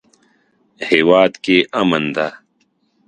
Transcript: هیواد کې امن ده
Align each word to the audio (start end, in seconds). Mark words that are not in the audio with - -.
هیواد 0.89 1.33
کې 1.43 1.57
امن 1.79 2.03
ده 2.15 2.27